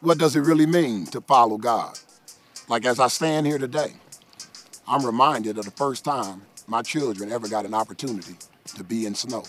what 0.00 0.18
does 0.18 0.34
it 0.34 0.40
really 0.40 0.66
mean 0.66 1.04
to 1.06 1.20
follow 1.20 1.58
God? 1.58 1.98
Like 2.68 2.86
as 2.86 2.98
I 2.98 3.08
stand 3.08 3.46
here 3.46 3.58
today, 3.58 3.92
I'm 4.88 5.04
reminded 5.04 5.58
of 5.58 5.66
the 5.66 5.70
first 5.72 6.04
time 6.04 6.42
my 6.66 6.82
children 6.82 7.30
ever 7.30 7.48
got 7.48 7.66
an 7.66 7.74
opportunity 7.74 8.36
to 8.76 8.84
be 8.84 9.04
in 9.06 9.14
snow. 9.14 9.44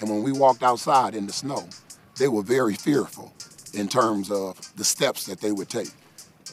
And 0.00 0.08
when 0.08 0.22
we 0.22 0.32
walked 0.32 0.62
outside 0.62 1.14
in 1.14 1.26
the 1.26 1.32
snow, 1.32 1.68
they 2.16 2.28
were 2.28 2.42
very 2.42 2.74
fearful 2.74 3.32
in 3.74 3.88
terms 3.88 4.30
of 4.30 4.56
the 4.76 4.84
steps 4.84 5.26
that 5.26 5.40
they 5.40 5.50
would 5.50 5.68
take. 5.68 5.90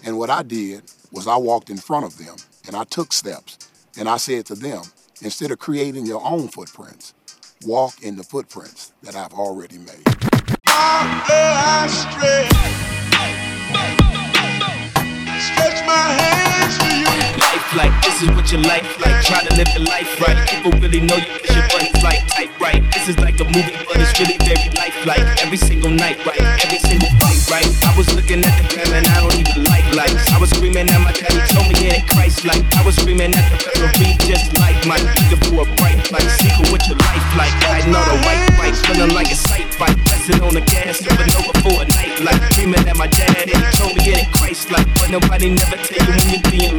And 0.03 0.17
what 0.17 0.29
I 0.29 0.41
did 0.41 0.83
was 1.11 1.27
I 1.27 1.37
walked 1.37 1.69
in 1.69 1.77
front 1.77 2.05
of 2.05 2.17
them 2.17 2.35
and 2.65 2.75
I 2.75 2.83
took 2.85 3.13
steps 3.13 3.57
and 3.97 4.09
I 4.09 4.17
said 4.17 4.45
to 4.47 4.55
them, 4.55 4.81
instead 5.21 5.51
of 5.51 5.59
creating 5.59 6.05
your 6.05 6.25
own 6.25 6.47
footprints, 6.47 7.13
walk 7.65 8.01
in 8.01 8.15
the 8.15 8.23
footprints 8.23 8.93
that 9.03 9.15
I've 9.15 9.33
already 9.33 9.77
made. 9.77 10.05
Like 17.75 17.93
this 18.01 18.21
is 18.21 18.29
what 18.33 18.51
your 18.51 18.61
life 18.61 18.87
like. 18.99 19.23
Try 19.25 19.43
to 19.43 19.53
live 19.55 19.67
your 19.75 19.85
life 19.85 20.09
right. 20.21 20.37
People 20.49 20.71
really 20.79 21.01
know 21.01 21.17
you 21.17 21.29
push 21.37 21.53
your 21.53 21.67
buttons 21.69 22.01
like 22.01 22.25
type 22.27 22.49
right. 22.59 22.81
This 22.93 23.09
is 23.09 23.19
like 23.19 23.39
a 23.39 23.45
movie, 23.45 23.73
but 23.85 23.97
it's 24.01 24.13
really 24.17 24.37
very 24.41 24.69
lifelike. 24.73 25.21
Every 25.43 25.57
single 25.57 25.91
night, 25.91 26.17
right? 26.25 26.41
Every 26.65 26.79
single 26.79 27.09
fight, 27.21 27.39
right? 27.51 27.69
I 27.85 27.93
was 27.97 28.09
looking 28.15 28.41
at 28.41 28.53
the 28.57 28.65
gram 28.73 28.89
and 28.93 29.05
I 29.07 29.21
don't 29.21 29.37
even 29.37 29.63
like 29.69 29.85
lights. 29.93 30.31
I 30.33 30.39
was 30.39 30.49
screaming 30.49 30.89
at 30.89 31.01
my 31.01 31.13
daddy, 31.13 31.41
told 31.53 31.67
me 31.69 31.75
it 31.85 32.01
ain't 32.01 32.09
Christ 32.09 32.45
like. 32.45 32.63
I 32.73 32.81
was 32.85 32.95
screaming 32.95 33.35
at 33.35 33.45
the 33.53 33.57
referee 33.77 34.17
just 34.25 34.57
like 34.57 34.77
my 34.89 34.97
looking 34.97 35.41
for 35.45 35.61
a 35.61 35.67
bright 35.77 36.01
light. 36.09 36.29
Secret 36.41 36.73
what 36.73 36.81
your 36.89 36.97
life 36.97 37.27
like. 37.37 37.53
I 37.69 37.85
know 37.85 38.01
the 38.01 38.17
white 38.25 38.43
fight, 38.57 38.75
feeling 38.87 39.13
like 39.13 39.29
a 39.29 39.37
sight 39.37 39.69
fight. 39.73 39.97
Pressing 40.09 40.41
on 40.41 40.53
the 40.57 40.61
gas, 40.65 41.05
skipping 41.05 41.29
over 41.37 41.53
for 41.61 41.75
a 41.81 41.85
night 41.85 42.17
like. 42.25 42.41
Screaming 42.53 42.81
at 42.89 42.97
my 42.97 43.07
daddy, 43.07 43.53
told 43.77 43.93
me 43.93 44.01
it 44.09 44.25
ain't 44.25 44.33
Christ 44.33 44.71
like. 44.71 44.87
But 44.97 45.13
nobody 45.13 45.53
never 45.53 45.77
tell 45.77 46.01
you 46.01 46.13
when 46.17 46.27
you're 46.33 46.47
being 46.49 46.78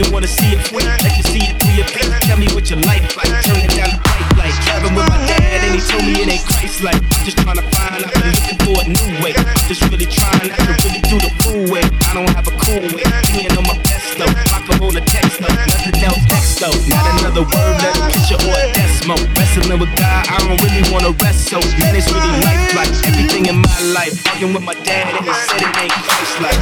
you 0.00 0.12
wanna 0.12 0.26
see 0.26 0.56
it 0.56 0.60
free. 0.68 0.84
Let 0.84 1.12
you 1.16 1.24
see 1.28 1.44
it 1.44 1.60
through 1.60 1.76
your 1.76 1.88
face. 1.88 2.08
Tell 2.24 2.38
me 2.40 2.48
what 2.56 2.64
your 2.72 2.80
life 2.88 3.04
like, 3.16 3.28
turn 3.44 3.60
it 3.60 3.72
down 3.76 3.92
the 3.92 4.26
light. 4.40 4.56
Driving 4.64 4.96
with 4.96 5.08
my 5.08 5.18
dad 5.28 5.60
and 5.60 5.76
he 5.76 5.80
told 5.84 6.04
me 6.04 6.24
it 6.24 6.28
ain't 6.32 6.44
Christ 6.48 6.80
like. 6.80 7.00
Just 7.24 7.36
trying 7.44 7.60
to 7.60 7.66
find, 7.76 8.00
I've 8.00 8.14
been 8.16 8.32
looking 8.32 8.58
for 8.64 8.76
a 8.80 8.86
new 8.88 9.08
way. 9.20 9.36
Just 9.68 9.84
really 9.92 10.08
trying 10.08 10.48
not 10.48 10.56
to 10.56 10.72
really 10.88 11.02
do 11.04 11.16
the 11.20 11.30
fool 11.44 11.64
way. 11.68 11.84
I 11.84 12.12
don't 12.16 12.32
have 12.32 12.48
a 12.48 12.54
cool 12.64 12.80
way, 12.96 13.04
being 13.36 13.52
on 13.52 13.64
my 13.68 13.76
best 13.84 14.16
though. 14.16 14.32
Rock 14.48 14.64
up 14.72 14.80
on 14.80 14.94
the 14.96 15.04
text 15.04 15.36
though, 15.36 15.52
nothing 15.52 15.96
else 16.00 16.24
next 16.32 16.56
though. 16.56 16.76
Not 16.88 17.04
another 17.20 17.44
word, 17.44 17.74
let 17.84 17.92
a 17.92 18.02
picture 18.08 18.40
or 18.40 18.56
a 18.56 18.66
decimal. 18.72 19.20
Wrestling 19.36 19.80
with 19.80 19.92
God, 20.00 20.22
I 20.32 20.36
don't 20.40 20.56
really 20.64 20.84
wanna 20.88 21.12
rest 21.20 21.52
so. 21.52 21.60
Man, 21.76 21.92
it's 21.92 22.08
really 22.08 22.32
life 22.40 22.72
like 22.72 22.92
everything 23.04 23.52
in 23.52 23.60
my 23.60 23.78
life. 23.92 24.16
Arguing 24.32 24.54
with 24.56 24.64
my 24.64 24.76
dad 24.80 25.12
and 25.12 25.28
he 25.28 25.32
said 25.44 25.60
it 25.60 25.72
ain't 25.76 25.92
Christ 25.92 26.36
like. 26.40 26.60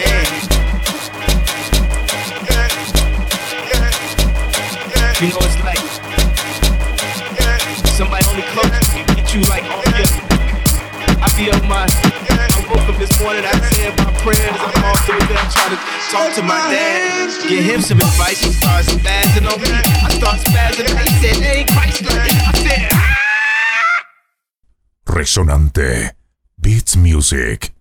Man. 0.00 0.61
You 5.20 5.28
know 5.28 5.38
it's 5.42 5.58
like 5.62 5.78
somebody 7.94 8.24
only 8.30 8.42
close 8.50 8.88
can 8.90 9.06
get 9.14 9.34
you 9.34 9.40
like 9.42 9.62
off 9.64 9.86
your. 9.86 10.06
I 11.22 11.28
feel 11.36 11.54
my. 11.68 11.86
I 11.86 12.66
woke 12.68 12.88
up 12.88 12.98
this 12.98 13.14
morning, 13.20 13.44
I 13.44 13.52
said 13.70 13.96
my 13.98 14.10
prayers. 14.18 14.56
I'm 14.58 14.84
all 14.84 14.96
through 15.06 15.22
there 15.30 15.46
trying 15.52 15.76
to 15.76 15.80
talk 16.10 16.34
to 16.34 16.42
my 16.42 16.58
dad, 16.72 17.48
get 17.48 17.62
him 17.62 17.80
some 17.80 17.98
advice. 17.98 18.40
He 18.40 18.50
started 18.52 18.86
spazzing 18.98 19.46
on 19.46 19.60
me. 19.60 19.68
I 19.70 20.10
start 20.10 20.38
spazzing. 20.40 20.88
He 20.90 21.08
said, 21.22 21.36
"Hey, 21.42 21.64
Christ!" 21.70 22.02
I 22.02 22.52
said, 22.58 22.88
"Ah!" 22.92 24.04
Resonante 25.06 26.10
Beats 26.60 26.96
Music. 26.96 27.72